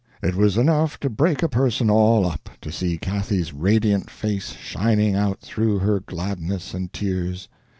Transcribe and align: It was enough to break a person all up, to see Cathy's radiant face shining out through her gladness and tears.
It 0.23 0.33
was 0.33 0.57
enough 0.57 0.99
to 1.01 1.11
break 1.11 1.43
a 1.43 1.47
person 1.47 1.87
all 1.91 2.25
up, 2.25 2.49
to 2.61 2.71
see 2.71 2.97
Cathy's 2.97 3.53
radiant 3.53 4.09
face 4.09 4.53
shining 4.53 5.15
out 5.15 5.41
through 5.41 5.77
her 5.77 5.99
gladness 5.99 6.73
and 6.73 6.91
tears. 6.91 7.47